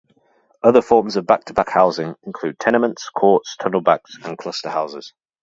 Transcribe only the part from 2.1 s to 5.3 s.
include tenements, courts, tunnel-backs and cluster houses.